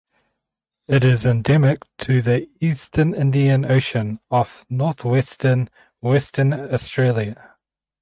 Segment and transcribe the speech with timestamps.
[0.87, 7.55] It is endemic to the eastern Indian Ocean off northwestern Western Australia.